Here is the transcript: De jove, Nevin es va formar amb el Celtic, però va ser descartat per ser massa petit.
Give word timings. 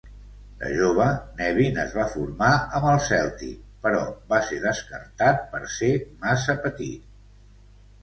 De 0.61 0.69
jove, 0.77 1.05
Nevin 1.41 1.77
es 1.83 1.93
va 1.97 2.07
formar 2.13 2.49
amb 2.79 2.89
el 2.93 2.99
Celtic, 3.09 3.61
però 3.85 4.03
va 4.35 4.43
ser 4.51 4.61
descartat 4.67 5.49
per 5.55 5.65
ser 5.79 5.95
massa 6.27 6.61
petit. 6.69 7.11